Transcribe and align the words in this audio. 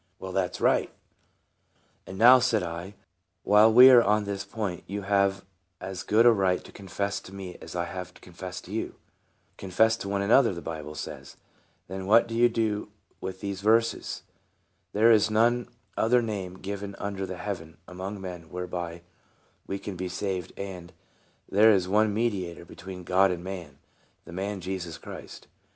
"Well, 0.19 0.31
that 0.31 0.55
's 0.55 0.59
right." 0.61 0.89
IVORD 2.07 2.07
OF 2.07 2.07
TESTIMONY. 2.07 2.07
c 2.07 2.07
9 2.07 2.07
"And 2.11 2.17
now," 2.17 2.39
said 2.39 2.63
I, 2.63 2.93
"while 3.43 3.71
we 3.71 3.91
are 3.91 4.01
on 4.01 4.23
this 4.23 4.43
point, 4.43 4.83
you 4.87 5.03
have 5.03 5.45
as 5.79 6.01
good 6.01 6.25
a 6.25 6.31
right 6.31 6.63
to 6.63 6.71
confess 6.71 7.19
to 7.19 7.31
me 7.35 7.55
as 7.61 7.75
I 7.75 7.85
have 7.85 8.11
to 8.15 8.21
confess 8.21 8.61
to 8.61 8.71
you. 8.71 8.95
* 9.27 9.57
Confess 9.59 9.95
to 9.97 10.09
one 10.09 10.23
another,' 10.23 10.55
the 10.55 10.61
Bible 10.63 10.95
says. 10.95 11.37
Then 11.87 12.07
what 12.07 12.27
do 12.27 12.33
you 12.33 12.49
do 12.49 12.89
with 13.19 13.41
these 13.41 13.61
verses:' 13.61 14.23
There 14.93 15.11
is 15.11 15.29
none 15.29 15.69
other 15.95 16.23
name 16.23 16.55
given 16.55 16.95
under 16.97 17.27
heaven 17.37 17.77
among 17.87 18.19
men 18.19 18.49
whereby 18.49 19.03
we 19.67 19.77
can 19.77 19.95
be 19.97 20.09
saved,' 20.09 20.53
and,' 20.57 20.93
There 21.47 21.71
is 21.71 21.87
one 21.87 22.11
mediator 22.11 22.65
between 22.65 23.03
God 23.03 23.29
and 23.29 23.43
man, 23.43 23.77
the 24.25 24.33
man 24.33 24.55
Christ 24.61 24.65
Jesus'? 25.03 25.41